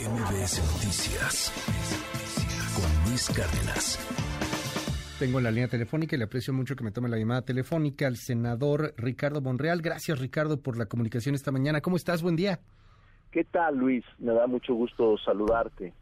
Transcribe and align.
MBS 0.00 0.58
Noticias 0.72 1.52
con 2.74 3.10
Luis 3.10 3.28
Cárdenas. 3.28 3.98
Tengo 5.18 5.40
la 5.40 5.50
línea 5.50 5.68
telefónica 5.68 6.16
y 6.16 6.18
le 6.18 6.24
aprecio 6.24 6.54
mucho 6.54 6.74
que 6.74 6.82
me 6.82 6.90
tome 6.90 7.08
la 7.08 7.18
llamada 7.18 7.42
telefónica 7.42 8.06
al 8.06 8.16
senador 8.16 8.94
Ricardo 8.96 9.40
Monreal. 9.40 9.82
Gracias, 9.82 10.18
Ricardo, 10.18 10.60
por 10.60 10.78
la 10.78 10.86
comunicación 10.86 11.34
esta 11.34 11.52
mañana. 11.52 11.82
¿Cómo 11.82 11.96
estás? 11.96 12.22
Buen 12.22 12.36
día. 12.36 12.60
¿Qué 13.30 13.44
tal, 13.44 13.76
Luis? 13.76 14.04
Me 14.18 14.32
da 14.32 14.46
mucho 14.46 14.74
gusto 14.74 15.16
saludarte. 15.18 15.92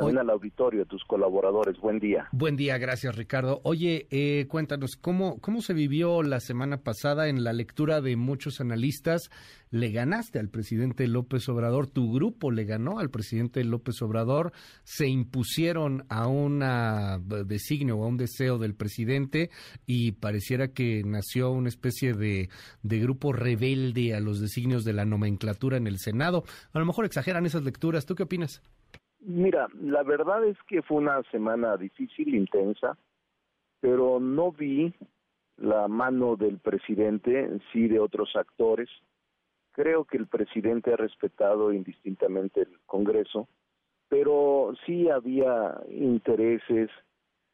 También 0.00 0.18
al 0.18 0.30
auditorio, 0.30 0.82
a 0.82 0.86
tus 0.86 1.04
colaboradores. 1.04 1.78
Buen 1.78 1.98
día. 1.98 2.28
Buen 2.32 2.56
día, 2.56 2.78
gracias 2.78 3.16
Ricardo. 3.16 3.60
Oye, 3.64 4.06
eh, 4.10 4.46
cuéntanos, 4.48 4.96
¿cómo, 4.96 5.38
¿cómo 5.40 5.60
se 5.62 5.74
vivió 5.74 6.22
la 6.22 6.40
semana 6.40 6.78
pasada 6.78 7.28
en 7.28 7.44
la 7.44 7.52
lectura 7.52 8.00
de 8.00 8.16
muchos 8.16 8.60
analistas? 8.60 9.30
Le 9.70 9.92
ganaste 9.92 10.40
al 10.40 10.48
presidente 10.48 11.06
López 11.06 11.48
Obrador, 11.48 11.86
tu 11.86 12.12
grupo 12.12 12.50
le 12.50 12.64
ganó 12.64 12.98
al 12.98 13.10
presidente 13.10 13.62
López 13.62 14.02
Obrador, 14.02 14.52
se 14.82 15.06
impusieron 15.06 16.06
a 16.08 16.26
un 16.26 16.64
designio 17.46 17.98
o 17.98 18.04
a 18.04 18.08
un 18.08 18.16
deseo 18.16 18.58
del 18.58 18.74
presidente 18.74 19.50
y 19.86 20.12
pareciera 20.12 20.68
que 20.68 21.02
nació 21.04 21.52
una 21.52 21.68
especie 21.68 22.14
de, 22.14 22.48
de 22.82 22.98
grupo 22.98 23.32
rebelde 23.32 24.14
a 24.14 24.20
los 24.20 24.40
designios 24.40 24.84
de 24.84 24.92
la 24.92 25.04
nomenclatura 25.04 25.76
en 25.76 25.86
el 25.86 25.98
Senado. 25.98 26.42
A 26.72 26.78
lo 26.80 26.86
mejor 26.86 27.04
exageran 27.04 27.46
esas 27.46 27.62
lecturas. 27.62 28.06
¿Tú 28.06 28.16
qué 28.16 28.24
opinas? 28.24 28.62
Mira, 29.20 29.68
la 29.82 30.02
verdad 30.02 30.44
es 30.46 30.56
que 30.66 30.80
fue 30.82 30.96
una 30.98 31.22
semana 31.30 31.76
difícil, 31.76 32.34
intensa, 32.34 32.96
pero 33.80 34.18
no 34.18 34.50
vi 34.50 34.94
la 35.58 35.88
mano 35.88 36.36
del 36.36 36.58
presidente, 36.58 37.60
sí 37.70 37.86
de 37.86 38.00
otros 38.00 38.34
actores. 38.34 38.88
Creo 39.72 40.04
que 40.04 40.16
el 40.16 40.26
presidente 40.26 40.94
ha 40.94 40.96
respetado 40.96 41.72
indistintamente 41.72 42.62
el 42.62 42.80
Congreso, 42.86 43.46
pero 44.08 44.72
sí 44.86 45.10
había 45.10 45.78
intereses 45.90 46.90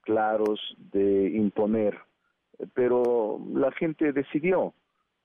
claros 0.02 0.60
de 0.92 1.30
imponer, 1.30 1.98
pero 2.74 3.40
la 3.52 3.72
gente 3.72 4.12
decidió, 4.12 4.72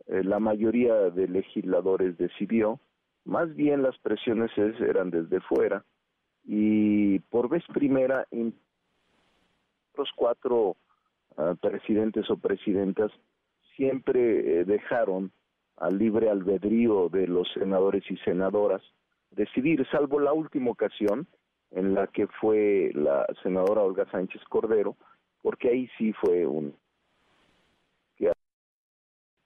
eh, 0.08 0.24
la 0.24 0.40
mayoría 0.40 0.96
de 1.12 1.28
legisladores 1.28 2.18
decidió, 2.18 2.80
más 3.26 3.56
bien 3.56 3.84
las 3.84 3.98
presiones 4.00 4.52
eran 4.58 5.12
desde 5.12 5.40
fuera 5.42 5.86
y 6.44 7.20
por 7.20 7.50
vez 7.50 7.64
primera 7.74 8.28
los 9.96 10.10
cuatro 10.16 10.78
ah, 11.38 11.56
presidentes 11.62 12.30
o 12.30 12.38
presidentas 12.38 13.12
siempre 13.76 14.62
eh, 14.62 14.66
dejaron 14.66 15.32
al 15.78 15.98
libre 15.98 16.30
albedrío 16.30 17.10
de 17.10 17.28
los 17.28 17.52
senadores 17.54 18.04
y 18.10 18.18
senadoras 18.18 18.82
decidir, 19.32 19.86
salvo 19.92 20.20
la 20.20 20.34
última 20.34 20.72
ocasión 20.72 21.28
en 21.72 21.94
la 21.94 22.08
que 22.08 22.28
fue 22.28 22.92
la 22.94 23.26
senadora 23.42 23.82
Olga 23.82 24.10
Sánchez 24.12 24.42
Cordero, 24.50 24.98
porque 25.42 25.70
ahí 25.70 25.90
sí 25.98 26.14
fue 26.14 26.46
un 26.46 26.76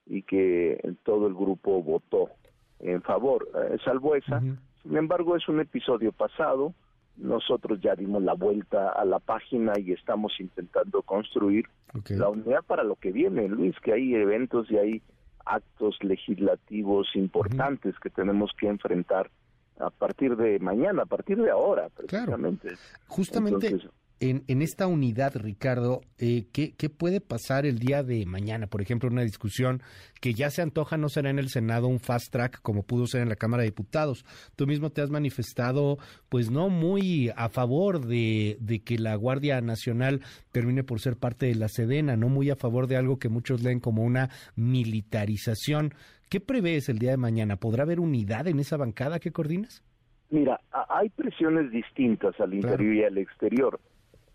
y 0.08 0.22
que 0.22 0.94
todo 1.02 1.26
el 1.26 1.34
grupo 1.34 1.82
votó 1.82 2.30
en 2.78 3.02
favor, 3.02 3.48
eh, 3.54 3.76
salvo 3.84 4.14
esa. 4.14 4.40
Sin 4.82 4.96
embargo, 4.96 5.34
es 5.34 5.48
un 5.48 5.58
episodio 5.58 6.12
pasado, 6.12 6.74
nosotros 7.16 7.80
ya 7.80 7.94
dimos 7.94 8.22
la 8.22 8.34
vuelta 8.34 8.90
a 8.90 9.04
la 9.04 9.18
página 9.18 9.72
y 9.78 9.92
estamos 9.92 10.32
intentando 10.38 11.02
construir 11.02 11.66
la 12.08 12.28
unidad 12.28 12.62
para 12.66 12.84
lo 12.84 12.96
que 12.96 13.12
viene, 13.12 13.48
Luis, 13.48 13.74
que 13.80 13.92
hay 13.92 14.14
eventos 14.14 14.70
y 14.70 14.76
hay 14.76 15.02
actos 15.44 15.96
legislativos 16.02 17.08
importantes 17.14 17.94
que 18.00 18.10
tenemos 18.10 18.50
que 18.58 18.68
enfrentar 18.68 19.30
a 19.78 19.90
partir 19.90 20.36
de 20.36 20.58
mañana, 20.58 21.02
a 21.02 21.06
partir 21.06 21.36
de 21.38 21.50
ahora, 21.50 21.88
precisamente. 21.90 22.76
Justamente 23.08 23.78
en, 24.18 24.62
esta 24.62 24.86
unidad, 24.86 25.36
Ricardo, 25.36 26.00
eh, 26.18 26.46
¿qué, 26.52 26.88
puede 26.88 27.20
pasar 27.20 27.66
el 27.66 27.78
día 27.78 28.02
de 28.02 28.24
mañana? 28.24 28.66
Por 28.66 28.80
ejemplo, 28.80 29.10
una 29.10 29.22
discusión 29.22 29.82
que 30.22 30.32
ya 30.32 30.48
se 30.48 30.62
antoja 30.62 30.96
no 30.96 31.10
será 31.10 31.28
en 31.28 31.38
el 31.38 31.50
Senado 31.50 31.86
un 31.86 32.00
fast 32.00 32.32
track 32.32 32.62
como 32.62 32.82
pudo 32.82 33.06
ser 33.06 33.20
en 33.20 33.28
la 33.28 33.36
Cámara 33.36 33.62
de 33.62 33.68
Diputados. 33.68 34.24
Tú 34.56 34.66
mismo 34.66 34.90
te 34.90 35.02
has 35.02 35.10
manifestado, 35.10 35.98
pues 36.30 36.50
no 36.50 36.70
muy 36.70 37.30
a 37.36 37.50
favor 37.50 38.06
de, 38.06 38.56
de 38.60 38.80
que 38.80 38.98
la 38.98 39.14
Guardia 39.16 39.60
Nacional 39.60 40.22
termine 40.50 40.82
por 40.82 41.00
ser 41.00 41.16
parte 41.16 41.46
de 41.46 41.54
la 41.54 41.68
Sedena, 41.68 42.16
no 42.16 42.30
muy 42.30 42.48
a 42.48 42.56
favor 42.56 42.86
de 42.86 42.96
algo 42.96 43.18
que 43.18 43.28
muchos 43.28 43.62
leen 43.62 43.80
como 43.80 44.02
una 44.02 44.30
militarización. 44.54 45.92
¿Qué 46.30 46.40
prevés 46.40 46.88
el 46.88 46.98
día 46.98 47.10
de 47.10 47.18
mañana? 47.18 47.56
¿Podrá 47.56 47.82
haber 47.82 48.00
unidad 48.00 48.48
en 48.48 48.60
esa 48.60 48.78
bancada 48.78 49.18
que 49.18 49.30
coordinas? 49.30 49.84
Mira, 50.30 50.58
hay 50.88 51.10
presiones 51.10 51.70
distintas 51.70 52.34
al 52.40 52.54
interior 52.54 52.94
y 52.94 53.04
al 53.04 53.18
exterior 53.18 53.78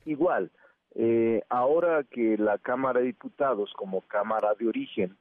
igual. 0.06 0.52
Eh, 0.96 1.42
ahora 1.50 2.04
que 2.04 2.38
la 2.38 2.58
Cámara 2.58 3.00
de 3.00 3.08
Diputados, 3.08 3.72
como 3.74 4.02
Cámara 4.02 4.54
de 4.56 4.68
Origen, 4.68 5.18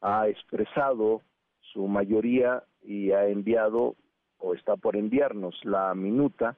ha 0.00 0.28
expresado 0.28 1.22
su 1.60 1.86
mayoría 1.86 2.64
y 2.82 3.12
ha 3.12 3.26
enviado 3.28 3.96
o 4.38 4.54
está 4.54 4.76
por 4.76 4.96
enviarnos 4.96 5.54
la 5.64 5.94
minuta 5.94 6.56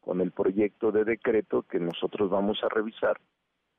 con 0.00 0.20
el 0.20 0.30
proyecto 0.30 0.92
de 0.92 1.04
decreto 1.04 1.62
que 1.62 1.80
nosotros 1.80 2.30
vamos 2.30 2.62
a 2.62 2.68
revisar, 2.68 3.20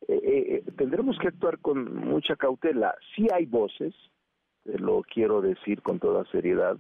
eh, 0.07 0.63
eh, 0.65 0.71
tendremos 0.77 1.17
que 1.17 1.29
actuar 1.29 1.59
con 1.59 1.95
mucha 1.95 2.35
cautela. 2.35 2.95
Sí 3.15 3.27
hay 3.33 3.45
voces, 3.45 3.95
lo 4.65 5.01
quiero 5.01 5.41
decir 5.41 5.81
con 5.81 5.99
toda 5.99 6.25
seriedad, 6.25 6.77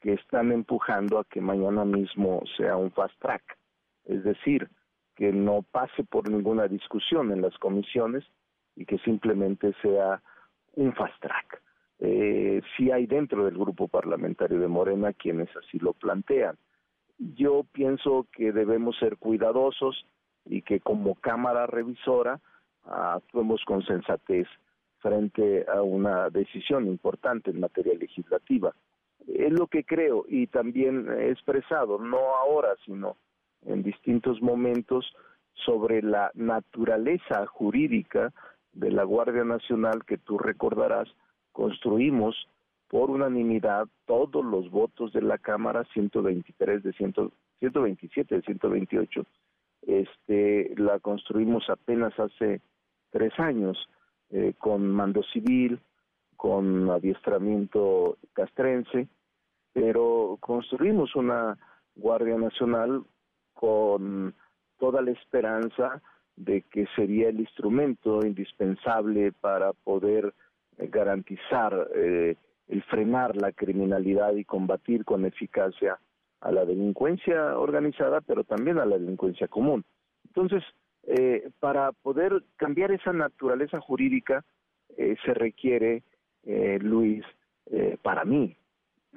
que 0.00 0.14
están 0.14 0.52
empujando 0.52 1.18
a 1.18 1.24
que 1.24 1.40
mañana 1.40 1.84
mismo 1.84 2.42
sea 2.56 2.76
un 2.76 2.90
fast 2.92 3.14
track. 3.20 3.58
Es 4.04 4.24
decir, 4.24 4.68
que 5.18 5.32
no 5.32 5.62
pase 5.62 6.04
por 6.04 6.30
ninguna 6.30 6.68
discusión 6.68 7.32
en 7.32 7.42
las 7.42 7.58
comisiones 7.58 8.24
y 8.76 8.86
que 8.86 8.98
simplemente 8.98 9.74
sea 9.82 10.22
un 10.76 10.94
fast 10.94 11.20
track. 11.20 11.60
Eh, 11.98 12.62
sí 12.76 12.92
hay 12.92 13.06
dentro 13.06 13.44
del 13.44 13.58
grupo 13.58 13.88
parlamentario 13.88 14.60
de 14.60 14.68
Morena 14.68 15.12
quienes 15.12 15.48
así 15.56 15.80
lo 15.80 15.92
plantean. 15.92 16.56
Yo 17.18 17.64
pienso 17.72 18.28
que 18.30 18.52
debemos 18.52 18.96
ser 18.98 19.16
cuidadosos 19.16 20.06
y 20.44 20.62
que 20.62 20.78
como 20.78 21.16
Cámara 21.16 21.66
Revisora 21.66 22.38
actuemos 22.84 23.64
con 23.64 23.82
sensatez 23.82 24.46
frente 24.98 25.66
a 25.68 25.82
una 25.82 26.30
decisión 26.30 26.86
importante 26.86 27.50
en 27.50 27.58
materia 27.58 27.94
legislativa. 27.98 28.72
Es 29.26 29.50
lo 29.50 29.66
que 29.66 29.82
creo 29.82 30.24
y 30.28 30.46
también 30.46 31.08
he 31.10 31.32
expresado, 31.32 31.98
no 31.98 32.36
ahora, 32.36 32.68
sino 32.86 33.16
en 33.66 33.82
distintos 33.82 34.40
momentos 34.40 35.14
sobre 35.64 36.02
la 36.02 36.30
naturaleza 36.34 37.46
jurídica 37.46 38.32
de 38.72 38.90
la 38.90 39.04
Guardia 39.04 39.44
Nacional 39.44 40.04
que 40.04 40.18
tú 40.18 40.38
recordarás, 40.38 41.08
construimos 41.52 42.36
por 42.88 43.10
unanimidad 43.10 43.86
todos 44.06 44.44
los 44.44 44.70
votos 44.70 45.12
de 45.12 45.22
la 45.22 45.38
Cámara, 45.38 45.84
123 45.92 46.82
de 46.82 46.92
127 46.92 48.36
de 48.36 48.42
128, 48.42 49.26
este, 49.86 50.74
la 50.76 50.98
construimos 51.00 51.68
apenas 51.68 52.18
hace 52.18 52.60
tres 53.10 53.32
años 53.38 53.88
eh, 54.30 54.54
con 54.58 54.88
mando 54.90 55.22
civil, 55.32 55.80
con 56.36 56.90
adiestramiento 56.90 58.16
castrense, 58.32 59.08
pero 59.72 60.38
construimos 60.40 61.14
una 61.16 61.58
Guardia 61.96 62.36
Nacional 62.36 63.02
con 63.58 64.34
toda 64.78 65.02
la 65.02 65.10
esperanza 65.10 66.00
de 66.36 66.62
que 66.62 66.86
sería 66.94 67.28
el 67.28 67.40
instrumento 67.40 68.24
indispensable 68.24 69.32
para 69.32 69.72
poder 69.72 70.32
eh, 70.76 70.86
garantizar 70.86 71.88
eh, 71.92 72.36
el 72.68 72.82
frenar 72.84 73.36
la 73.36 73.50
criminalidad 73.50 74.36
y 74.36 74.44
combatir 74.44 75.04
con 75.04 75.24
eficacia 75.24 75.98
a 76.40 76.52
la 76.52 76.64
delincuencia 76.64 77.58
organizada, 77.58 78.20
pero 78.20 78.44
también 78.44 78.78
a 78.78 78.86
la 78.86 78.96
delincuencia 78.96 79.48
común. 79.48 79.84
Entonces, 80.28 80.62
eh, 81.08 81.50
para 81.58 81.90
poder 81.90 82.44
cambiar 82.54 82.92
esa 82.92 83.12
naturaleza 83.12 83.80
jurídica 83.80 84.44
se 84.96 85.34
requiere, 85.34 86.02
Luis, 86.80 87.24
para 88.02 88.24
mí, 88.24 88.56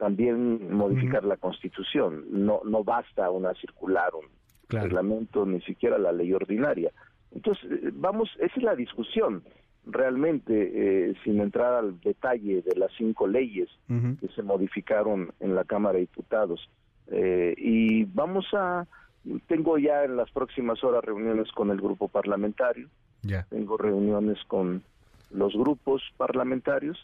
también 0.02 0.76
modificar 0.76 1.24
la 1.24 1.38
Constitución. 1.38 2.26
No, 2.32 2.62
no 2.66 2.84
basta 2.84 3.30
una 3.30 3.54
circular, 3.54 4.10
un 4.16 4.26
reglamento, 4.68 5.46
ni 5.46 5.62
siquiera 5.62 6.00
la 6.00 6.12
ley 6.12 6.34
ordinaria. 6.34 6.92
Entonces, 7.32 7.72
eh, 7.72 7.92
vamos, 7.94 8.28
esa 8.40 8.56
es 8.56 8.64
la 8.64 8.76
discusión 8.76 9.44
realmente, 9.86 10.54
eh, 10.56 11.14
sin 11.24 11.40
entrar 11.40 11.76
al 11.76 12.00
detalle 12.02 12.64
de 12.64 12.76
las 12.78 12.92
cinco 12.98 13.28
leyes 13.28 13.70
que 13.88 14.28
se 14.36 14.42
modificaron 14.42 15.32
en 15.40 15.54
la 15.54 15.66
Cámara 15.66 15.94
de 15.94 16.08
Diputados. 16.08 16.68
Eh, 17.12 17.54
y 17.58 18.06
vamos 18.06 18.48
a, 18.54 18.88
tengo 19.48 19.78
ya 19.78 20.04
en 20.04 20.18
las 20.18 20.32
próximas 20.32 20.84
horas 20.84 21.06
reuniones 21.06 21.52
con 21.52 21.70
el 21.70 21.80
grupo 21.80 22.08
parlamentario, 22.08 22.90
ya. 23.22 23.46
tengo 23.52 23.78
reuniones 23.78 24.40
con 24.48 24.82
los 25.30 25.54
grupos 25.54 26.02
parlamentarios 26.18 26.98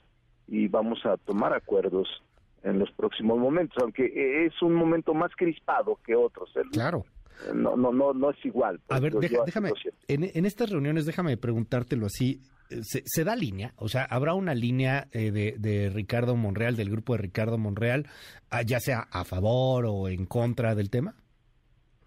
y 0.48 0.68
vamos 0.68 1.06
a 1.06 1.18
tomar 1.18 1.54
acuerdos 1.54 2.24
en 2.70 2.80
los 2.80 2.92
próximos 2.92 3.38
momentos, 3.38 3.82
aunque 3.82 4.46
es 4.46 4.62
un 4.62 4.74
momento 4.74 5.14
más 5.14 5.32
crispado 5.36 6.00
que 6.06 6.16
otros. 6.16 6.50
Claro. 6.72 7.06
No, 7.54 7.76
no, 7.76 7.94
no, 7.94 8.14
no 8.14 8.32
es 8.32 8.46
igual. 8.46 8.80
A 8.90 9.00
ver, 9.00 9.14
déjame, 9.14 9.72
en, 10.08 10.46
estas 10.46 10.72
reuniones, 10.72 11.06
déjame 11.06 11.38
preguntártelo 11.38 12.08
así. 12.08 12.42
¿Se, 12.70 13.24
da 13.24 13.36
línea? 13.36 13.74
O 13.78 13.88
sea, 13.88 14.04
¿habrá 14.04 14.34
una 14.34 14.54
línea 14.54 15.08
eh, 15.12 15.32
de, 15.32 15.56
de, 15.58 15.90
Ricardo 15.90 16.36
Monreal, 16.36 16.76
del 16.76 16.90
grupo 16.90 17.14
de 17.14 17.20
Ricardo 17.20 17.58
Monreal, 17.58 18.08
ah, 18.50 18.62
ya 18.64 18.80
sea 18.80 19.08
a 19.12 19.24
favor 19.24 19.86
o 19.88 20.10
en 20.10 20.26
contra 20.26 20.76
del 20.76 20.90
tema? 20.90 21.16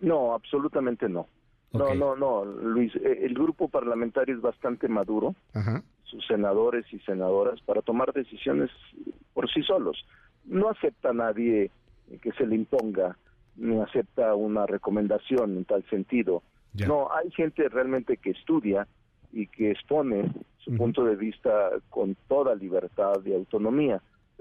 No, 0.00 0.34
absolutamente 0.34 1.08
no. 1.08 1.28
No, 1.72 1.94
no, 1.94 2.16
no, 2.16 2.44
Luis, 2.44 2.94
eh, 2.96 3.20
el 3.22 3.34
grupo 3.34 3.68
parlamentario 3.68 4.34
es 4.34 4.42
bastante 4.42 4.88
maduro, 4.88 5.36
sus 6.02 6.26
senadores 6.26 6.84
y 6.92 6.98
senadoras, 7.00 7.60
para 7.62 7.80
tomar 7.80 8.12
decisiones 8.12 8.70
por 9.32 9.48
sí 9.52 9.62
solos. 9.62 10.04
No 10.44 10.70
acepta 10.70 11.10
a 11.10 11.14
nadie 11.14 11.70
que 12.22 12.32
se 12.32 12.46
le 12.46 12.56
imponga, 12.56 13.16
ni 13.56 13.78
acepta 13.81 14.34
una 14.34 14.66
recomendación 14.66 15.56
en 15.56 15.64
tal 15.64 15.84
sentido. 15.88 16.42
No, 16.87 17.08
hay 17.12 17.31
gente 17.32 17.69
realmente 17.69 18.16
que 18.16 18.31
estudia 18.31 18.87
y 19.32 19.46
que 19.46 19.72
expone 19.72 20.31
su 20.58 20.76
punto 20.76 21.04
de 21.04 21.16
vista 21.16 21.70
con 21.88 22.16
toda 22.28 22.54
libertad 22.54 23.16
y 23.25 23.32
autonomía. 23.32 24.00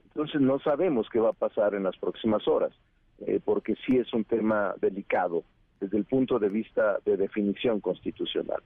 Entonces 0.10 0.42
no 0.42 0.60
sabemos 0.60 1.08
qué 1.12 1.20
va 1.20 1.30
a 1.30 1.34
pasar 1.34 1.76
en 1.76 1.84
las 1.84 1.98
próximas 1.98 2.48
horas, 2.48 2.72
eh, 3.20 3.40
porque 3.44 3.76
sí 3.86 3.98
es 3.98 4.14
un 4.14 4.26
tema 4.26 4.76
delicado 4.82 5.44
desde 5.80 5.98
el 5.98 6.06
punto 6.06 6.40
de 6.40 6.50
vista 6.50 7.00
de 7.06 7.18
definición 7.18 7.80
constitucional. 7.80 8.62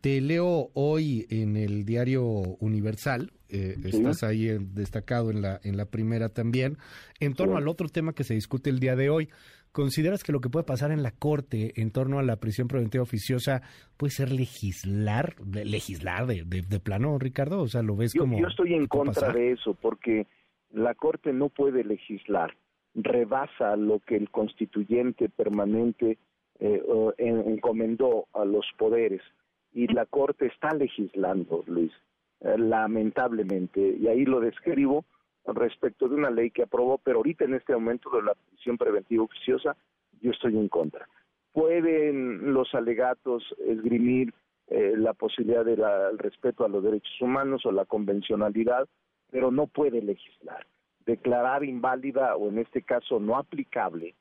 Te 0.00 0.20
leo 0.20 0.70
hoy 0.74 1.26
en 1.30 1.56
el 1.56 1.84
diario 1.84 2.22
Universal, 2.60 3.32
eh, 3.48 3.76
estás 3.84 4.22
ahí 4.22 4.46
destacado 4.72 5.30
en 5.30 5.42
la, 5.42 5.60
en 5.62 5.76
la 5.76 5.86
primera 5.86 6.28
también, 6.28 6.78
en 7.20 7.34
torno 7.34 7.56
al 7.56 7.68
otro 7.68 7.88
tema 7.88 8.12
que 8.12 8.24
se 8.24 8.34
discute 8.34 8.70
el 8.70 8.80
día 8.80 8.96
de 8.96 9.10
hoy. 9.10 9.28
¿Consideras 9.72 10.24
que 10.24 10.32
lo 10.32 10.40
que 10.40 10.48
puede 10.48 10.64
pasar 10.64 10.90
en 10.90 11.02
la 11.02 11.10
Corte 11.10 11.80
en 11.80 11.90
torno 11.90 12.18
a 12.18 12.22
la 12.22 12.36
prisión 12.36 12.66
preventiva 12.66 13.02
oficiosa 13.02 13.60
puede 13.98 14.10
ser 14.10 14.32
legislar, 14.32 15.34
legislar 15.44 16.26
de, 16.26 16.44
de, 16.44 16.80
plano, 16.80 17.18
Ricardo? 17.18 17.60
O 17.60 17.68
sea, 17.68 17.82
¿lo 17.82 17.94
ves 17.94 18.14
como...? 18.14 18.40
Yo 18.40 18.46
estoy 18.46 18.72
en 18.72 18.86
contra 18.86 19.32
de 19.32 19.52
eso 19.52 19.74
porque 19.74 20.26
la 20.72 20.94
Corte 20.94 21.32
no 21.34 21.50
puede 21.50 21.84
legislar, 21.84 22.56
rebasa 22.94 23.76
lo 23.76 24.00
que 24.00 24.16
el 24.16 24.30
constituyente 24.30 25.28
permanente 25.28 26.16
eh, 26.58 26.82
encomendó 27.18 28.28
a 28.32 28.46
los 28.46 28.64
poderes 28.78 29.20
y 29.76 29.86
la 29.92 30.06
Corte 30.06 30.46
está 30.46 30.72
legislando, 30.72 31.62
Luis, 31.66 31.92
eh, 32.40 32.56
lamentablemente, 32.56 33.96
y 34.00 34.08
ahí 34.08 34.24
lo 34.24 34.40
describo 34.40 35.04
respecto 35.44 36.08
de 36.08 36.14
una 36.14 36.30
ley 36.30 36.50
que 36.50 36.62
aprobó, 36.62 36.96
pero 36.96 37.18
ahorita 37.18 37.44
en 37.44 37.54
este 37.54 37.74
momento 37.74 38.08
de 38.10 38.22
la 38.22 38.34
prisión 38.34 38.78
preventiva 38.78 39.24
oficiosa, 39.24 39.76
yo 40.22 40.30
estoy 40.30 40.56
en 40.56 40.68
contra. 40.68 41.06
Pueden 41.52 42.54
los 42.54 42.74
alegatos 42.74 43.44
esgrimir 43.66 44.32
eh, 44.68 44.94
la 44.96 45.12
posibilidad 45.12 45.64
del 45.64 46.18
respeto 46.18 46.64
a 46.64 46.68
los 46.68 46.82
derechos 46.82 47.20
humanos 47.20 47.66
o 47.66 47.70
la 47.70 47.84
convencionalidad, 47.84 48.88
pero 49.30 49.50
no 49.50 49.66
puede 49.66 50.00
legislar. 50.00 50.66
Declarar 51.04 51.64
inválida 51.64 52.34
o 52.34 52.48
en 52.48 52.58
este 52.58 52.80
caso 52.80 53.20
no 53.20 53.36
aplicable 53.36 54.14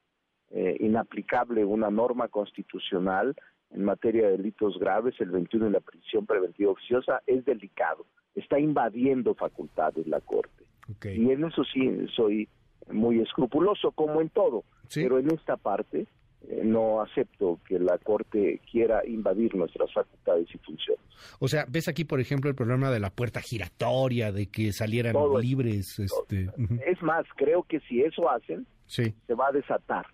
eh, 0.52 0.78
inaplicable 0.80 1.66
una 1.66 1.90
norma 1.90 2.28
constitucional 2.28 3.36
en 3.76 3.84
materia 3.84 4.28
de 4.28 4.38
delitos 4.38 4.80
graves, 4.80 5.16
el 5.20 5.32
21 5.32 5.68
en 5.68 5.74
la 5.74 5.80
prisión 5.82 6.26
preventiva 6.26 6.72
oficiosa, 6.72 7.22
es 7.28 7.44
delicado. 7.46 8.06
Está 8.34 8.60
invadiendo 8.60 9.36
facultades 9.36 10.08
la 10.08 10.22
Corte. 10.22 10.64
Y 11.04 11.32
en 11.32 11.44
eso 11.44 11.64
sí 11.66 11.90
soy 12.16 12.48
muy 12.92 13.20
escrupuloso, 13.20 13.92
como 13.92 14.22
en 14.22 14.30
todo. 14.30 14.64
Pero 14.94 15.20
en 15.20 15.32
esta 15.32 15.58
parte 15.58 16.08
eh, 16.48 16.62
no 16.64 17.02
acepto 17.02 17.60
que 17.68 17.80
la 17.80 17.98
Corte 17.98 18.62
quiera 18.72 19.06
invadir 19.06 19.56
nuestras 19.56 19.92
facultades 19.92 20.48
y 20.54 20.58
funciones. 20.60 21.04
O 21.40 21.48
sea, 21.48 21.66
ves 21.68 21.88
aquí, 21.88 22.06
por 22.06 22.20
ejemplo, 22.20 22.50
el 22.50 22.56
problema 22.56 22.92
de 22.92 23.00
la 23.00 23.10
puerta 23.10 23.42
giratoria, 23.42 24.32
de 24.32 24.48
que 24.48 24.72
salieran 24.72 25.16
libres. 25.42 26.00
Este... 26.00 26.50
Es 26.86 27.02
más, 27.02 27.26
creo 27.36 27.64
que 27.64 27.80
si 27.82 28.02
eso 28.02 28.30
hacen, 28.30 28.68
se 28.86 29.14
va 29.34 29.48
a 29.48 29.52
desatar 29.52 30.06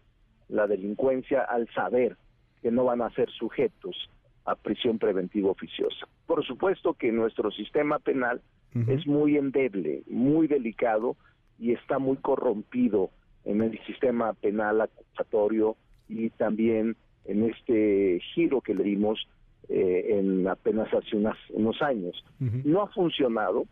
la 0.47 0.67
delincuencia 0.67 1.41
al 1.41 1.67
saber 1.73 2.17
que 2.61 2.71
no 2.71 2.85
van 2.85 3.01
a 3.01 3.09
ser 3.11 3.29
sujetos 3.31 4.09
a 4.45 4.55
prisión 4.55 4.97
preventiva 4.97 5.51
oficiosa. 5.51 6.07
Por 6.25 6.45
supuesto 6.45 6.93
que 6.93 7.11
nuestro 7.11 7.51
sistema 7.51 7.99
penal 7.99 8.41
es 8.87 9.05
muy 9.05 9.35
endeble, 9.35 10.03
muy 10.07 10.47
delicado 10.47 11.17
y 11.59 11.73
está 11.73 11.99
muy 11.99 12.17
corrompido 12.17 13.09
en 13.43 13.61
el 13.61 13.77
sistema 13.85 14.33
penal 14.33 14.79
acusatorio 14.81 15.75
y 16.07 16.29
también 16.29 16.95
en 17.25 17.43
este 17.43 18.21
giro 18.33 18.61
que 18.61 18.73
le 18.73 18.83
dimos 18.83 19.27
eh, 19.67 20.17
en 20.19 20.47
apenas 20.47 20.87
hace 20.93 21.17
unos 21.17 21.81
años. 21.81 22.23
No 22.39 22.81
ha 22.81 22.87
funcionado 22.87 23.65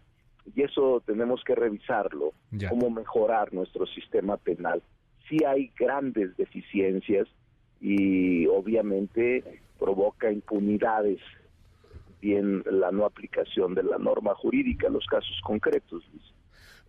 y 0.53 0.63
eso 0.63 1.01
tenemos 1.05 1.43
que 1.45 1.55
revisarlo, 1.55 2.33
cómo 2.69 2.89
mejorar 2.89 3.53
nuestro 3.53 3.85
sistema 3.87 4.35
penal 4.35 4.83
sí 5.29 5.37
hay 5.45 5.71
grandes 5.77 6.35
deficiencias 6.35 7.27
y 7.81 8.45
obviamente 8.47 9.61
provoca 9.79 10.31
impunidades 10.31 11.19
bien 12.21 12.63
la 12.69 12.91
no 12.91 13.05
aplicación 13.05 13.75
de 13.75 13.83
la 13.83 13.97
norma 13.97 14.35
jurídica 14.35 14.87
en 14.87 14.93
los 14.93 15.05
casos 15.05 15.39
concretos. 15.43 16.03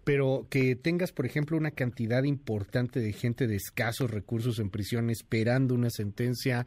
Pero 0.04 0.46
que 0.50 0.76
tengas, 0.76 1.12
por 1.12 1.26
ejemplo, 1.26 1.56
una 1.56 1.70
cantidad 1.70 2.24
importante 2.24 3.00
de 3.00 3.12
gente 3.12 3.46
de 3.46 3.56
escasos 3.56 4.10
recursos 4.10 4.58
en 4.58 4.70
prisión 4.70 5.10
esperando 5.10 5.74
una 5.74 5.90
sentencia 5.90 6.66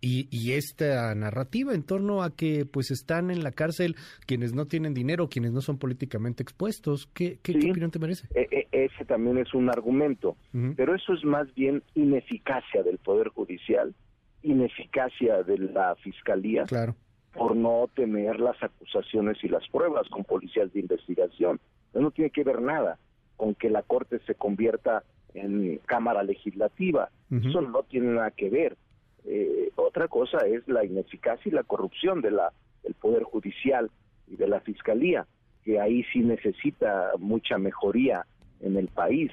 y, 0.00 0.28
y, 0.30 0.52
esta 0.52 1.14
narrativa 1.14 1.74
en 1.74 1.82
torno 1.82 2.22
a 2.22 2.34
que 2.34 2.64
pues 2.64 2.90
están 2.90 3.30
en 3.30 3.42
la 3.42 3.52
cárcel 3.52 3.96
quienes 4.26 4.54
no 4.54 4.66
tienen 4.66 4.94
dinero, 4.94 5.28
quienes 5.28 5.52
no 5.52 5.60
son 5.60 5.78
políticamente 5.78 6.42
expuestos. 6.42 7.06
¿Qué, 7.12 7.38
qué, 7.42 7.52
opinión 7.52 7.90
te 7.90 7.98
merece? 7.98 8.28
E, 8.34 8.48
e, 8.50 8.84
ese 8.84 9.04
también 9.04 9.38
es 9.38 9.52
un 9.54 9.68
argumento, 9.68 10.36
pero 10.76 10.94
eso 10.94 11.12
es 11.12 11.24
más 11.24 11.52
bien 11.54 11.82
ineficacia 11.94 12.82
del 12.82 12.98
Poder 12.98 13.28
Judicial, 13.28 13.94
ineficacia 14.42 15.42
de 15.42 15.58
la 15.58 15.94
Fiscalía 15.96 16.64
claro. 16.64 16.94
por 17.32 17.54
no 17.54 17.88
tener 17.94 18.40
las 18.40 18.60
acusaciones 18.62 19.36
y 19.42 19.48
las 19.48 19.68
pruebas 19.68 20.08
con 20.08 20.24
policías 20.24 20.72
de 20.72 20.80
investigación. 20.80 21.60
no 21.94 22.10
tiene 22.10 22.30
que 22.30 22.44
ver 22.44 22.62
nada 22.62 22.98
con 23.36 23.54
que 23.54 23.70
la 23.70 23.82
Corte 23.82 24.18
se 24.26 24.34
convierta 24.34 25.02
en 25.34 25.78
Cámara 25.86 26.22
Legislativa. 26.22 27.10
Eso 27.30 27.60
no 27.60 27.84
tiene 27.84 28.08
nada 28.14 28.32
que 28.32 28.50
ver 28.50 28.76
eh, 29.24 29.70
otra 29.76 30.08
cosa 30.08 30.38
es 30.46 30.66
la 30.68 30.84
ineficacia 30.84 31.48
y 31.48 31.54
la 31.54 31.62
corrupción 31.62 32.20
de 32.20 32.30
la, 32.30 32.52
del 32.82 32.94
Poder 32.94 33.22
Judicial 33.24 33.90
y 34.26 34.36
de 34.36 34.48
la 34.48 34.60
Fiscalía, 34.60 35.26
que 35.64 35.80
ahí 35.80 36.04
sí 36.12 36.20
necesita 36.20 37.12
mucha 37.18 37.58
mejoría 37.58 38.26
en 38.60 38.76
el 38.76 38.88
país. 38.88 39.30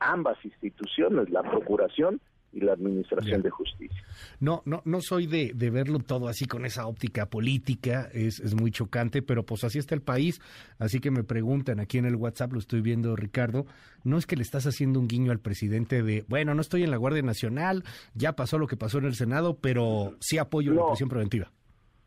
Ambas 0.00 0.42
instituciones, 0.44 1.30
la 1.30 1.42
Procuración 1.42 2.20
y 2.52 2.60
la 2.60 2.72
Administración 2.72 3.42
de 3.42 3.50
Justicia. 3.50 4.04
No, 4.40 4.62
no, 4.64 4.82
no 4.84 5.00
soy 5.00 5.26
de, 5.26 5.52
de, 5.54 5.70
verlo 5.70 6.00
todo 6.00 6.28
así 6.28 6.46
con 6.46 6.64
esa 6.64 6.86
óptica 6.86 7.26
política, 7.26 8.08
es, 8.12 8.40
es 8.40 8.54
muy 8.54 8.70
chocante, 8.70 9.22
pero 9.22 9.44
pues 9.44 9.64
así 9.64 9.78
está 9.78 9.94
el 9.94 10.02
país. 10.02 10.40
Así 10.78 11.00
que 11.00 11.10
me 11.10 11.22
preguntan 11.22 11.80
aquí 11.80 11.98
en 11.98 12.06
el 12.06 12.16
WhatsApp, 12.16 12.52
lo 12.52 12.58
estoy 12.58 12.80
viendo, 12.80 13.14
Ricardo, 13.14 13.66
no 14.04 14.18
es 14.18 14.26
que 14.26 14.36
le 14.36 14.42
estás 14.42 14.66
haciendo 14.66 14.98
un 14.98 15.06
guiño 15.06 15.30
al 15.30 15.38
presidente 15.38 16.02
de, 16.02 16.24
bueno, 16.28 16.54
no 16.54 16.60
estoy 16.60 16.82
en 16.82 16.90
la 16.90 16.96
Guardia 16.96 17.22
Nacional, 17.22 17.84
ya 18.14 18.32
pasó 18.32 18.58
lo 18.58 18.66
que 18.66 18.76
pasó 18.76 18.98
en 18.98 19.04
el 19.04 19.14
Senado, 19.14 19.58
pero 19.60 20.14
sí 20.20 20.38
apoyo 20.38 20.72
la 20.72 20.86
prisión 20.88 21.08
preventiva. 21.08 21.50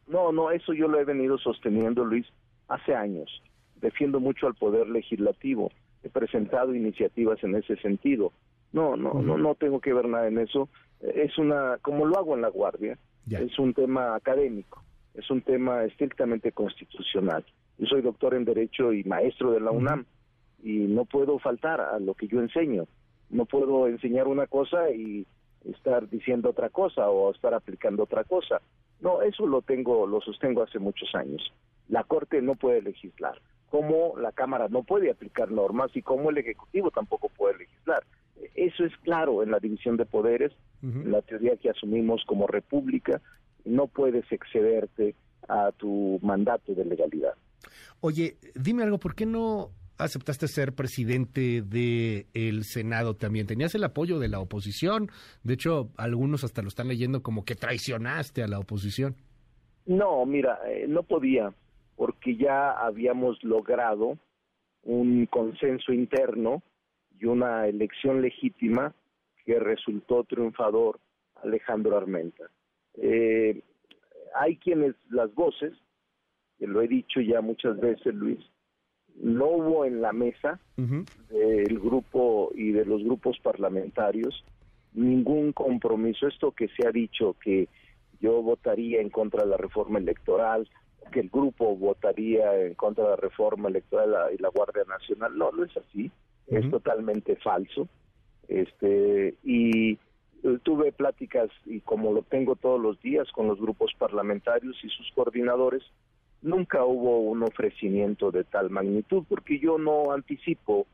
No, 0.07 0.31
no, 0.31 0.51
eso 0.51 0.73
yo 0.73 0.87
lo 0.87 0.99
he 0.99 1.05
venido 1.05 1.37
sosteniendo, 1.37 2.03
Luis, 2.03 2.27
hace 2.67 2.93
años. 2.93 3.41
Defiendo 3.77 4.19
mucho 4.19 4.47
al 4.47 4.55
Poder 4.55 4.87
Legislativo. 4.89 5.71
He 6.03 6.09
presentado 6.09 6.75
iniciativas 6.75 7.41
en 7.43 7.55
ese 7.55 7.77
sentido 7.77 8.33
no, 8.73 8.97
no, 8.97 9.13
no, 9.13 9.37
no 9.37 9.55
tengo 9.55 9.79
que 9.79 9.93
ver 9.93 10.07
nada 10.07 10.27
en 10.27 10.39
eso. 10.39 10.67
Es 10.99 11.37
una, 11.37 11.77
como 11.81 12.05
lo 12.05 12.17
hago 12.17 12.35
en 12.35 12.41
la 12.41 12.49
Guardia, 12.49 12.97
es 13.29 13.57
un 13.59 13.73
tema 13.73 14.15
académico, 14.15 14.83
es 15.13 15.29
un 15.29 15.41
tema 15.41 15.83
estrictamente 15.85 16.51
constitucional. 16.51 17.45
Yo 17.77 17.87
soy 17.87 18.01
doctor 18.01 18.33
en 18.33 18.45
Derecho 18.45 18.91
y 18.91 19.03
maestro 19.03 19.51
de 19.51 19.59
la 19.59 19.71
UNAM 19.71 20.05
y 20.63 20.79
no 20.79 21.05
puedo 21.05 21.39
faltar 21.39 21.81
a 21.81 21.99
lo 21.99 22.13
que 22.15 22.27
yo 22.27 22.39
enseño. 22.39 22.85
No 23.29 23.45
puedo 23.45 23.87
enseñar 23.87 24.27
una 24.27 24.47
cosa 24.47 24.89
y 24.91 25.25
estar 25.65 26.09
diciendo 26.09 26.49
otra 26.49 26.69
cosa 26.69 27.09
o 27.09 27.31
estar 27.31 27.53
aplicando 27.53 28.03
otra 28.03 28.23
cosa. 28.23 28.61
No, 29.01 29.21
eso 29.21 29.45
lo 29.45 29.61
tengo, 29.61 30.07
lo 30.07 30.21
sostengo 30.21 30.63
hace 30.63 30.79
muchos 30.79 31.13
años. 31.15 31.53
La 31.89 32.03
Corte 32.03 32.41
no 32.41 32.55
puede 32.55 32.81
legislar, 32.81 33.39
como 33.69 34.17
la 34.17 34.31
Cámara 34.31 34.67
no 34.69 34.83
puede 34.83 35.11
aplicar 35.11 35.51
normas 35.51 35.95
y 35.95 36.01
como 36.01 36.29
el 36.29 36.37
Ejecutivo 36.37 36.91
tampoco 36.91 37.29
puede 37.29 37.57
legislar. 37.59 38.03
Eso 38.55 38.85
es 38.85 38.95
claro 39.03 39.43
en 39.43 39.51
la 39.51 39.59
división 39.59 39.97
de 39.97 40.05
poderes, 40.05 40.51
en 40.81 41.11
la 41.11 41.21
teoría 41.21 41.55
que 41.55 41.69
asumimos 41.69 42.23
como 42.25 42.45
república, 42.45 43.21
no 43.63 43.87
puedes 43.87 44.29
excederte 44.31 45.15
a 45.47 45.71
tu 45.71 46.19
mandato 46.21 46.73
de 46.73 46.83
legalidad. 46.83 47.33
Oye, 48.01 48.35
dime 48.55 48.83
algo, 48.83 48.97
¿por 48.99 49.15
qué 49.15 49.25
no 49.25 49.71
aceptaste 49.97 50.47
ser 50.47 50.73
presidente 50.73 51.61
del 51.61 52.25
el 52.33 52.63
Senado 52.63 53.15
también. 53.15 53.47
Tenías 53.47 53.75
el 53.75 53.83
apoyo 53.83 54.19
de 54.19 54.27
la 54.27 54.39
oposición. 54.39 55.09
De 55.43 55.53
hecho, 55.53 55.89
algunos 55.97 56.43
hasta 56.43 56.61
lo 56.61 56.67
están 56.67 56.87
leyendo 56.87 57.21
como 57.21 57.45
que 57.45 57.55
traicionaste 57.55 58.43
a 58.43 58.47
la 58.47 58.59
oposición. 58.59 59.15
No, 59.85 60.25
mira, 60.25 60.59
eh, 60.67 60.85
no 60.87 61.03
podía, 61.03 61.53
porque 61.95 62.35
ya 62.37 62.71
habíamos 62.71 63.43
logrado 63.43 64.17
un 64.83 65.25
consenso 65.27 65.93
interno 65.93 66.63
y 67.23 67.25
una 67.25 67.67
elección 67.67 68.21
legítima 68.21 68.93
que 69.45 69.57
resultó 69.57 70.25
triunfador 70.25 70.99
Alejandro 71.41 71.97
Armenta. 71.97 72.49
Eh, 72.95 73.61
hay 74.35 74.57
quienes 74.57 74.93
las 75.09 75.33
voces, 75.33 75.73
que 76.59 76.67
lo 76.67 76.81
he 76.81 76.87
dicho 76.89 77.21
ya 77.21 77.39
muchas 77.39 77.79
veces, 77.79 78.13
Luis, 78.13 78.39
no 79.15 79.45
hubo 79.45 79.85
en 79.85 80.01
la 80.01 80.11
mesa 80.11 80.59
del 80.75 81.79
grupo 81.79 82.51
y 82.55 82.71
de 82.71 82.83
los 82.83 83.01
grupos 83.03 83.37
parlamentarios 83.39 84.43
ningún 84.93 85.53
compromiso. 85.53 86.27
Esto 86.27 86.51
que 86.51 86.67
se 86.69 86.85
ha 86.85 86.91
dicho 86.91 87.37
que 87.41 87.69
yo 88.19 88.41
votaría 88.41 88.99
en 88.99 89.09
contra 89.09 89.43
de 89.43 89.49
la 89.49 89.57
reforma 89.57 89.99
electoral, 89.99 90.67
que 91.11 91.21
el 91.21 91.29
grupo 91.29 91.73
votaría 91.77 92.65
en 92.65 92.73
contra 92.73 93.05
de 93.05 93.09
la 93.11 93.15
reforma 93.15 93.69
electoral 93.69 94.33
y 94.37 94.41
la 94.41 94.49
Guardia 94.49 94.83
Nacional, 94.85 95.37
no, 95.37 95.51
no 95.51 95.63
es 95.63 95.77
así, 95.77 96.11
es 96.47 96.69
totalmente 96.69 97.35
falso. 97.37 97.87
Este 98.47 99.35
y 99.43 99.93
eh, 100.43 100.59
tuve 100.63 100.91
pláticas 100.91 101.49
y 101.65 101.79
como 101.81 102.11
lo 102.11 102.23
tengo 102.23 102.55
todos 102.55 102.79
los 102.79 103.01
días 103.01 103.31
con 103.31 103.47
los 103.47 103.59
grupos 103.59 103.93
parlamentarios 103.97 104.75
y 104.83 104.89
sus 104.89 105.09
coordinadores, 105.13 105.83
nunca 106.41 106.83
hubo 106.83 107.21
un 107.21 107.43
ofrecimiento 107.43 108.31
de 108.31 108.43
tal 108.43 108.69
magnitud 108.69 109.23
porque 109.29 109.59
yo 109.59 109.77
no 109.77 110.11
anticipo 110.11 110.85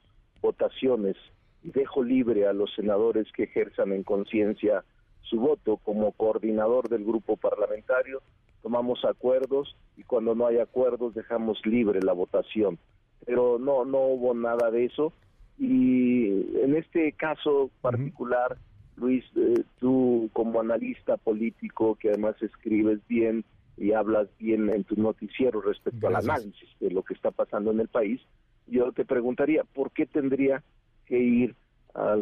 votaciones 0.41 1.15
y 1.63 1.71
dejo 1.71 2.03
libre 2.03 2.47
a 2.47 2.53
los 2.53 2.73
senadores 2.75 3.27
que 3.33 3.43
ejerzan 3.43 3.91
en 3.91 4.03
conciencia 4.03 4.83
su 5.21 5.39
voto. 5.39 5.77
Como 5.77 6.11
coordinador 6.11 6.87
del 6.87 7.03
grupo 7.03 7.35
parlamentario 7.35 8.21
tomamos 8.61 9.03
acuerdos 9.03 9.75
y 9.97 10.03
cuando 10.03 10.35
no 10.35 10.45
hay 10.45 10.59
acuerdos 10.59 11.15
dejamos 11.15 11.59
libre 11.65 12.01
la 12.03 12.13
votación. 12.13 12.77
Pero 13.25 13.57
no 13.57 13.83
no 13.83 13.99
hubo 14.01 14.35
nada 14.35 14.69
de 14.69 14.85
eso 14.85 15.11
y 15.59 16.27
en 16.63 16.75
este 16.75 17.11
caso 17.11 17.69
particular 17.81 18.57
Luis, 18.95 19.23
eh, 19.35 19.63
tú 19.79 20.29
como 20.33 20.59
analista 20.59 21.17
político 21.17 21.95
que 21.95 22.09
además 22.09 22.35
escribes 22.41 22.99
bien 23.07 23.43
y 23.77 23.93
hablas 23.93 24.27
bien 24.39 24.69
en 24.69 24.83
tu 24.83 24.95
noticiero 24.95 25.61
respecto 25.61 26.07
al 26.07 26.17
análisis 26.17 26.69
de 26.79 26.91
lo 26.91 27.03
que 27.03 27.13
está 27.13 27.31
pasando 27.31 27.71
en 27.71 27.79
el 27.79 27.87
país, 27.87 28.21
yo 28.67 28.91
te 28.91 29.05
preguntaría, 29.05 29.63
¿por 29.63 29.91
qué 29.91 30.05
tendría 30.05 30.63
que 31.05 31.17
ir 31.17 31.55
a 31.93 32.15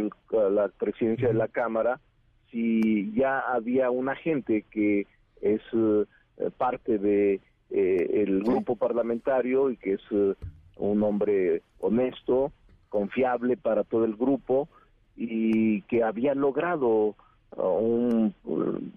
la 0.49 0.69
presidencia 0.69 1.27
de 1.27 1.33
la 1.33 1.47
Cámara 1.47 1.99
si 2.51 3.11
ya 3.13 3.39
había 3.39 3.91
una 3.91 4.15
gente 4.15 4.63
que 4.71 5.07
es 5.41 5.61
eh, 5.73 6.05
parte 6.57 6.97
de 6.97 7.41
eh, 7.69 8.21
el 8.23 8.43
grupo 8.43 8.75
parlamentario 8.75 9.69
y 9.69 9.77
que 9.77 9.93
es 9.93 10.01
un 10.77 11.03
hombre 11.03 11.61
honesto, 11.79 12.51
confiable 12.89 13.57
para 13.57 13.83
todo 13.83 14.05
el 14.05 14.15
grupo 14.15 14.67
y 15.15 15.81
que 15.83 16.03
había 16.03 16.35
logrado 16.35 17.15
uh, 17.55 17.61
un 17.63 18.93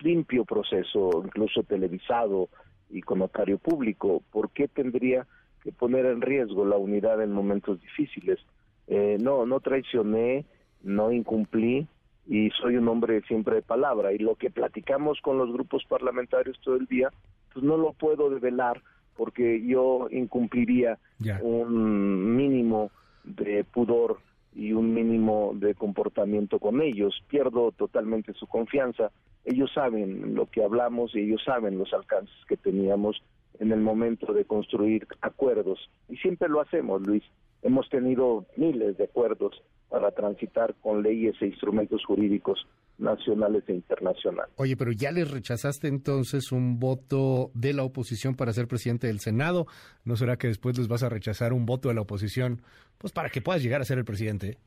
limpio 0.00 0.44
proceso, 0.44 1.22
incluso 1.24 1.62
televisado 1.62 2.48
y 2.90 3.02
con 3.02 3.18
notario 3.20 3.58
público. 3.58 4.22
¿Por 4.32 4.50
qué 4.50 4.68
tendría 4.68 5.26
que 5.62 5.72
poner 5.72 6.06
en 6.06 6.22
riesgo 6.22 6.64
la 6.64 6.76
unidad 6.76 7.22
en 7.22 7.32
momentos 7.32 7.80
difíciles? 7.80 8.38
Eh, 8.86 9.18
no, 9.20 9.46
no 9.46 9.60
traicioné, 9.60 10.44
no 10.82 11.12
incumplí 11.12 11.86
y 12.26 12.50
soy 12.50 12.76
un 12.76 12.88
hombre 12.88 13.22
siempre 13.22 13.56
de 13.56 13.62
palabra. 13.62 14.12
Y 14.12 14.18
lo 14.18 14.34
que 14.34 14.50
platicamos 14.50 15.20
con 15.20 15.38
los 15.38 15.52
grupos 15.52 15.84
parlamentarios 15.88 16.58
todo 16.62 16.76
el 16.76 16.86
día, 16.86 17.10
pues 17.52 17.64
no 17.64 17.76
lo 17.76 17.92
puedo 17.92 18.30
develar 18.30 18.82
porque 19.16 19.62
yo 19.66 20.08
incumpliría 20.10 20.98
un 21.42 22.36
mínimo 22.36 22.90
de 23.24 23.64
pudor 23.64 24.18
y 24.54 24.72
un 24.72 24.92
mínimo 24.92 25.52
de 25.54 25.74
comportamiento 25.74 26.58
con 26.58 26.82
ellos. 26.82 27.22
Pierdo 27.28 27.72
totalmente 27.72 28.32
su 28.34 28.46
confianza. 28.46 29.10
Ellos 29.44 29.70
saben 29.72 30.34
lo 30.34 30.46
que 30.46 30.62
hablamos 30.62 31.14
y 31.14 31.20
ellos 31.20 31.42
saben 31.44 31.78
los 31.78 31.92
alcances 31.92 32.34
que 32.48 32.56
teníamos 32.56 33.22
en 33.58 33.72
el 33.72 33.80
momento 33.80 34.32
de 34.32 34.44
construir 34.44 35.06
acuerdos. 35.20 35.78
Y 36.08 36.16
siempre 36.16 36.48
lo 36.48 36.60
hacemos, 36.60 37.02
Luis. 37.02 37.22
Hemos 37.62 37.88
tenido 37.90 38.46
miles 38.56 38.96
de 38.96 39.04
acuerdos 39.04 39.62
para 39.88 40.10
transitar 40.12 40.74
con 40.80 41.02
leyes 41.02 41.36
e 41.40 41.46
instrumentos 41.46 42.04
jurídicos 42.04 42.66
nacionales 43.00 43.64
e 43.68 43.74
internacionales. 43.74 44.52
Oye, 44.56 44.76
pero 44.76 44.92
ya 44.92 45.10
les 45.10 45.30
rechazaste 45.30 45.88
entonces 45.88 46.52
un 46.52 46.78
voto 46.78 47.50
de 47.54 47.72
la 47.72 47.82
oposición 47.82 48.34
para 48.34 48.52
ser 48.52 48.68
presidente 48.68 49.06
del 49.06 49.20
Senado. 49.20 49.66
¿No 50.04 50.16
será 50.16 50.36
que 50.36 50.48
después 50.48 50.78
les 50.78 50.88
vas 50.88 51.02
a 51.02 51.08
rechazar 51.08 51.52
un 51.52 51.66
voto 51.66 51.88
de 51.88 51.94
la 51.94 52.02
oposición, 52.02 52.62
pues 52.98 53.12
para 53.12 53.30
que 53.30 53.40
puedas 53.40 53.62
llegar 53.62 53.80
a 53.80 53.84
ser 53.84 53.98
el 53.98 54.04
presidente? 54.04 54.58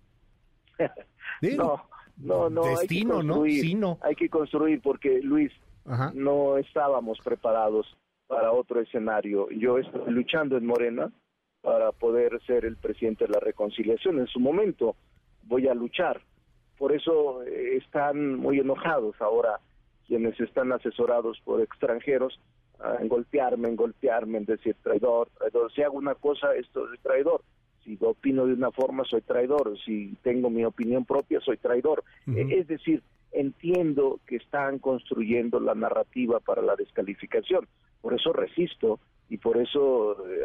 no, 1.41 1.83
no, 2.17 2.49
no. 2.49 2.63
Destino, 2.63 3.23
¿no? 3.23 3.43
Sí, 3.45 3.75
no. 3.75 3.99
Hay 4.01 4.15
que 4.15 4.29
construir 4.29 4.81
porque, 4.81 5.21
Luis, 5.21 5.51
no 6.13 6.57
estábamos 6.57 7.19
preparados 7.23 7.85
para 8.27 8.51
otro 8.51 8.81
escenario. 8.81 9.49
Yo 9.51 9.77
estoy 9.77 10.11
luchando 10.11 10.57
en 10.57 10.65
Morena 10.65 11.11
para 11.61 11.91
poder 11.91 12.41
ser 12.45 12.65
el 12.65 12.77
presidente 12.77 13.25
de 13.25 13.31
la 13.31 13.39
reconciliación. 13.39 14.19
En 14.19 14.27
su 14.27 14.39
momento 14.39 14.95
voy 15.43 15.67
a 15.67 15.73
luchar 15.73 16.21
por 16.83 16.91
eso 16.91 17.41
eh, 17.43 17.77
están 17.77 18.35
muy 18.35 18.59
enojados 18.59 19.15
ahora 19.21 19.61
quienes 20.05 20.37
están 20.41 20.73
asesorados 20.73 21.39
por 21.45 21.61
extranjeros 21.61 22.37
en 22.99 23.07
golpearme, 23.07 23.69
en 23.69 23.77
golpearme, 23.77 24.39
en 24.39 24.43
decir 24.43 24.75
traidor, 24.83 25.29
traidor. 25.37 25.71
Si 25.71 25.81
hago 25.81 25.97
una 25.97 26.15
cosa, 26.15 26.53
esto 26.53 26.93
es 26.93 26.99
traidor. 26.99 27.41
Si 27.85 27.97
opino 28.01 28.45
de 28.45 28.51
una 28.55 28.69
forma, 28.71 29.05
soy 29.05 29.21
traidor. 29.21 29.77
Si 29.85 30.17
tengo 30.23 30.49
mi 30.49 30.65
opinión 30.65 31.05
propia, 31.05 31.39
soy 31.39 31.55
traidor. 31.55 32.03
E, 32.27 32.59
es 32.59 32.67
decir, 32.67 33.01
entiendo 33.31 34.19
que 34.27 34.35
están 34.35 34.79
construyendo 34.79 35.61
la 35.61 35.75
narrativa 35.75 36.41
para 36.41 36.61
la 36.61 36.75
descalificación. 36.75 37.65
Por 38.01 38.13
eso 38.13 38.33
resisto 38.33 38.99
y 39.29 39.37
por 39.37 39.55
eso 39.55 40.17
eh, 40.27 40.43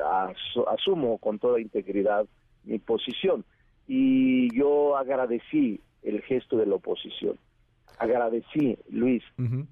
asumo 0.68 1.18
con 1.18 1.40
toda 1.40 1.60
integridad 1.60 2.28
mi 2.62 2.78
posición. 2.78 3.44
Y 3.88 4.56
yo 4.56 4.96
agradecí 4.96 5.80
el 6.02 6.22
gesto 6.22 6.56
de 6.56 6.66
la 6.66 6.76
oposición. 6.76 7.38
Agradecí, 7.98 8.78
Luis, 8.90 9.24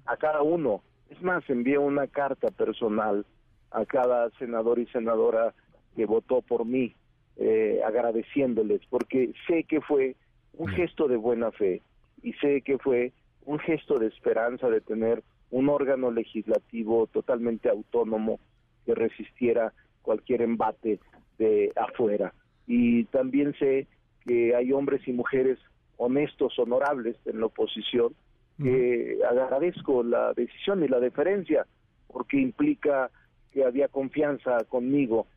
a 0.05 0.17
cada 0.17 0.41
uno. 0.41 0.81
Es 1.09 1.21
más, 1.21 1.49
envié 1.49 1.77
una 1.77 2.07
carta 2.07 2.49
personal 2.49 3.25
a 3.71 3.85
cada 3.85 4.29
senador 4.31 4.79
y 4.79 4.85
senadora 4.87 5.53
que 5.95 6.05
votó 6.05 6.41
por 6.41 6.65
mí, 6.65 6.93
eh, 7.37 7.81
agradeciéndoles, 7.85 8.81
porque 8.89 9.33
sé 9.47 9.63
que 9.63 9.81
fue 9.81 10.15
un 10.53 10.67
gesto 10.67 11.07
de 11.07 11.17
buena 11.17 11.51
fe 11.51 11.81
y 12.21 12.33
sé 12.33 12.61
que 12.61 12.77
fue 12.77 13.13
un 13.45 13.59
gesto 13.59 13.97
de 13.97 14.07
esperanza 14.07 14.69
de 14.69 14.81
tener 14.81 15.23
un 15.49 15.69
órgano 15.69 16.11
legislativo 16.11 17.07
totalmente 17.07 17.69
autónomo 17.69 18.39
que 18.85 18.93
resistiera 18.93 19.73
cualquier 20.01 20.41
embate 20.41 20.99
de 21.37 21.71
afuera. 21.75 22.33
Y 22.65 23.05
también 23.05 23.53
sé 23.57 23.87
que 24.25 24.55
hay 24.55 24.73
hombres 24.73 25.07
y 25.07 25.13
mujeres 25.13 25.57
honestos, 25.97 26.57
honorables 26.57 27.15
en 27.25 27.39
la 27.39 27.47
oposición, 27.47 28.13
que 28.61 29.19
agradezco 29.29 30.01
la 30.01 30.33
decisión 30.33 30.83
y 30.83 30.87
la 30.87 30.99
deferencia, 30.99 31.67
porque 32.07 32.37
implica 32.37 33.11
que 33.51 33.63
había 33.63 33.87
confianza 33.87 34.57
conmigo. 34.67 35.27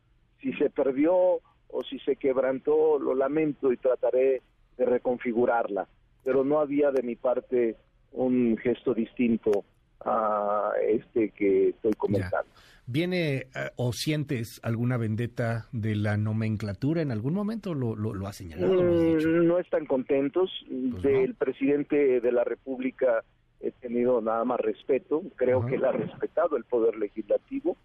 Si 0.41 0.53
se 0.55 0.71
perdió 0.71 1.15
o 1.15 1.83
si 1.89 1.99
se 2.01 2.17
quebrantó, 2.17 2.99
lo 2.99 3.15
lamento 3.15 3.73
y 3.73 3.77
trataré 3.77 4.43
de 4.79 4.85
reconfigurarla, 4.87 5.87
pero 6.25 6.45
no 6.45 6.61
había 6.61 6.91
de 6.91 7.03
mi 7.03 7.17
parte 7.17 7.77
un 8.13 8.57
gesto 8.57 8.95
distinto 8.95 9.65
a 10.05 10.73
este 10.89 11.31
que 11.31 11.71
estoy 11.71 11.93
comentando. 11.95 12.51
¿Viene 12.87 13.37
eh, 13.37 13.71
o 13.77 13.93
sientes 13.93 14.61
alguna 14.65 14.97
vendetta 14.97 15.69
de 15.71 15.95
la 15.95 16.17
nomenclatura 16.17 17.03
en 17.03 17.13
algún 17.13 17.35
momento? 17.35 17.73
¿Lo, 17.75 17.95
lo, 17.95 18.27
ha 18.27 18.33
señalado? 18.33 18.83
Mm, 18.83 19.47
no 19.47 19.59
están 19.59 19.87
contentos. 19.87 20.51
Pues 20.69 21.03
Del 21.03 21.35
presidente 21.35 22.21
de 22.21 22.33
la 22.33 22.43
República 22.43 23.23
he 23.61 23.71
tenido 23.71 24.21
nada 24.21 24.45
más 24.45 24.59
respeto. 24.59 25.23
Creo 25.37 25.65
que 25.67 25.77
él 25.77 25.85
ha 25.85 25.93
respetado 25.93 26.57
el 26.57 26.65
poder 26.65 26.97
legislativo 26.97 27.77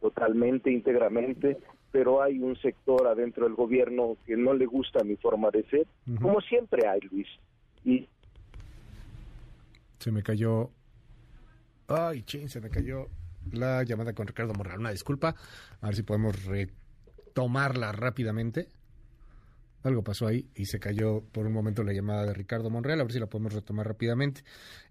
totalmente, 0.00 0.70
íntegramente, 0.70 1.58
pero 1.90 2.22
hay 2.22 2.38
un 2.38 2.56
sector 2.56 3.06
adentro 3.06 3.44
del 3.44 3.54
gobierno 3.54 4.16
que 4.26 4.36
no 4.36 4.54
le 4.54 4.66
gusta 4.66 5.04
mi 5.04 5.16
forma 5.16 5.50
de 5.50 5.64
ser, 5.64 5.86
como 6.20 6.40
siempre 6.40 6.86
hay, 6.86 7.00
Luis. 7.10 7.28
Y 7.84 8.08
se 9.98 10.12
me 10.12 10.22
cayó. 10.22 10.70
Ay, 11.88 12.22
ching, 12.22 12.48
se 12.48 12.60
me 12.60 12.68
cayó 12.68 13.08
la 13.50 13.82
llamada 13.82 14.12
con 14.12 14.26
Ricardo 14.26 14.52
Morral. 14.52 14.80
Una 14.80 14.90
disculpa. 14.90 15.34
A 15.80 15.86
ver 15.86 15.96
si 15.96 16.02
podemos 16.02 16.44
retomarla 16.44 17.92
rápidamente. 17.92 18.68
Algo 19.84 20.04
pasó 20.04 20.26
ahí 20.26 20.50
y 20.54 20.66
se 20.66 20.78
cayó 20.78 21.22
por 21.32 21.46
un 21.46 21.52
momento 21.52 21.82
la 21.82 21.94
llamada 21.94 22.26
de 22.26 22.34
Ricardo 22.34 22.68
Monreal, 22.68 23.00
a 23.00 23.04
ver 23.04 23.12
si 23.12 23.20
la 23.20 23.28
podemos 23.28 23.54
retomar 23.54 23.86
rápidamente. 23.86 24.42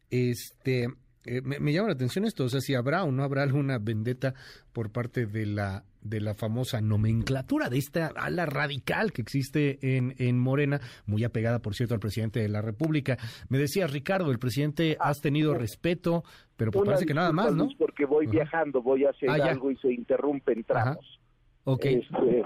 Este, 0.09 0.87
eh, 1.27 1.41
me, 1.41 1.73
llama 1.73 1.89
la 1.89 1.93
atención 1.93 2.25
esto, 2.25 2.45
o 2.45 2.49
sea, 2.49 2.61
si 2.61 2.73
habrá 2.73 3.03
o 3.03 3.11
no 3.11 3.23
habrá 3.23 3.43
alguna 3.43 3.77
vendetta 3.79 4.33
por 4.73 4.91
parte 4.91 5.25
de 5.25 5.45
la 5.45 5.83
de 6.01 6.21
la 6.21 6.33
famosa 6.33 6.79
nomenclatura 6.79 7.69
de 7.69 7.77
esta 7.77 8.07
ala 8.15 8.45
radical 8.45 9.11
que 9.11 9.21
existe 9.21 9.77
en, 9.81 10.15
en 10.19 10.39
Morena, 10.39 10.79
muy 11.05 11.25
apegada, 11.25 11.59
por 11.59 11.75
cierto, 11.75 11.95
al 11.95 11.99
presidente 11.99 12.39
de 12.39 12.47
la 12.47 12.61
República. 12.61 13.17
Me 13.49 13.57
decía 13.57 13.87
Ricardo, 13.87 14.31
el 14.31 14.39
presidente, 14.39 14.95
ah, 15.01 15.09
has 15.09 15.19
tenido 15.19 15.53
respeto, 15.53 16.23
pero 16.55 16.71
pues 16.71 16.85
parece 16.85 17.05
que 17.05 17.13
nada 17.13 17.33
más, 17.33 17.53
¿no? 17.53 17.67
Porque 17.77 18.05
voy 18.05 18.25
viajando, 18.27 18.81
voy 18.81 19.03
a 19.03 19.09
hacer 19.09 19.29
ah, 19.29 19.49
algo 19.49 19.69
y 19.69 19.75
se 19.77 19.91
interrumpe 19.91 20.53
en 20.53 20.63
tramos. 20.63 21.19
Este, 21.65 22.43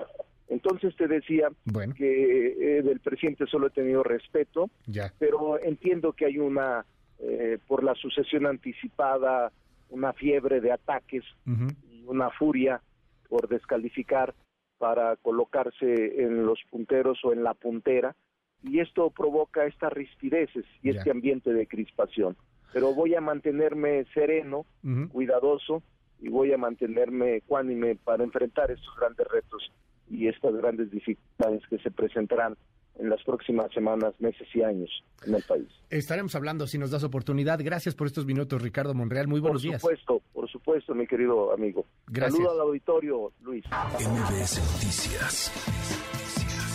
entonces 0.48 0.96
te 0.96 1.08
decía 1.08 1.50
que 1.96 2.78
eh, 2.78 2.82
del 2.82 3.00
presidente 3.00 3.46
solo 3.46 3.68
he 3.68 3.72
tenido 3.72 4.04
respeto, 4.04 4.72
ya. 4.88 5.14
pero 5.20 5.62
entiendo 5.62 6.14
que 6.14 6.26
hay 6.26 6.40
una 6.40 6.86
eh, 7.22 7.60
por 7.68 7.84
la 7.84 7.94
sucesión 7.96 8.46
anticipada, 8.46 9.52
una 9.90 10.14
fiebre 10.14 10.62
de 10.62 10.72
ataques 10.72 11.24
y 11.46 12.04
una 12.08 12.30
furia 12.32 12.82
por 13.30 13.48
descalificar 13.48 14.34
para 14.78 15.16
colocarse 15.18 16.24
en 16.24 16.46
los 16.46 16.60
punteros 16.70 17.24
o 17.24 17.34
en 17.34 17.44
la 17.44 17.54
puntera, 17.54 18.16
y 18.64 18.80
esto 18.80 19.10
provoca 19.12 19.66
estas 19.66 19.94
rispideces 19.94 20.66
y 20.82 20.90
este 20.90 21.12
ambiente 21.12 21.54
de 21.54 21.68
crispación. 21.68 22.36
Pero 22.74 22.94
voy 22.94 23.16
a 23.16 23.22
mantenerme 23.22 24.06
sereno, 24.14 24.66
cuidadoso, 25.12 25.84
y 26.20 26.30
voy 26.30 26.54
a 26.54 26.58
mantenerme 26.58 27.38
ecuánime 27.38 27.96
para 27.96 28.24
enfrentar 28.24 28.72
estos 28.72 28.96
grandes 28.96 29.28
retos 29.28 29.72
y 30.10 30.28
estas 30.28 30.56
grandes 30.56 30.92
dificultades 30.92 31.62
que 31.68 31.80
se 31.80 31.92
presentarán 31.92 32.56
en 33.00 33.10
las 33.10 33.24
próximas 33.24 33.72
semanas, 33.74 34.14
meses 34.20 34.48
y 34.54 34.62
años 34.62 34.90
en 35.26 35.36
el 35.36 35.44
país. 35.44 35.68
Estaremos 35.90 36.36
hablando 36.36 36.68
si 36.68 36.78
nos 36.78 36.92
das 36.92 37.04
oportunidad. 37.04 37.60
Gracias 37.64 37.96
por 37.96 38.08
estos 38.08 38.26
minutos, 38.26 38.62
Ricardo 38.62 38.94
Monreal. 38.94 39.28
Muy 39.28 39.40
buenos 39.40 39.62
días. 39.62 39.82
Por 39.82 39.98
supuesto, 39.98 40.22
por 40.34 40.50
supuesto, 40.50 40.94
mi 40.94 41.08
querido 41.08 41.54
amigo. 41.54 41.86
Gracias. 42.08 42.38
Saludo 42.38 42.52
al 42.54 42.68
auditorio, 42.68 43.32
Luis. 43.42 43.66
MBS 43.66 44.60
Noticias 44.74 45.52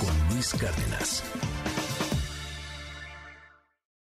con 0.01 0.35
Luis 0.35 0.53
Cárdenas. 0.55 1.76